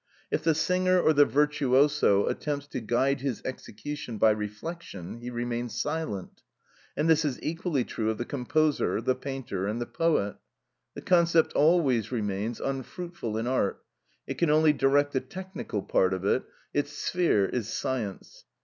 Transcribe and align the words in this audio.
If 0.31 0.41
the 0.43 0.55
singer 0.55 0.99
or 0.99 1.13
the 1.13 1.25
virtuoso 1.25 2.25
attempts 2.25 2.65
to 2.69 2.79
guide 2.81 3.21
his 3.21 3.39
execution 3.45 4.17
by 4.17 4.31
reflection 4.31 5.17
he 5.19 5.29
remains 5.29 5.79
silent. 5.79 6.41
And 6.97 7.07
this 7.07 7.23
is 7.23 7.39
equally 7.43 7.83
true 7.83 8.09
of 8.09 8.17
the 8.17 8.25
composer, 8.25 8.99
the 8.99 9.13
painter, 9.13 9.67
and 9.67 9.79
the 9.79 9.85
poet. 9.85 10.37
The 10.95 11.03
concept 11.03 11.53
always 11.53 12.11
remains 12.11 12.59
unfruitful 12.59 13.37
in 13.37 13.45
art; 13.45 13.83
it 14.25 14.39
can 14.39 14.49
only 14.49 14.73
direct 14.73 15.13
the 15.13 15.21
technical 15.21 15.83
part 15.83 16.15
of 16.15 16.25
it, 16.25 16.45
its 16.73 16.93
sphere 16.93 17.45
is 17.45 17.71
science. 17.71 18.45